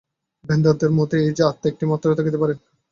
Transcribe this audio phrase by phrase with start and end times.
[0.45, 2.57] বেদান্তের মত এই যে, আত্মা একটি মাত্রই থাকিতে পারেন।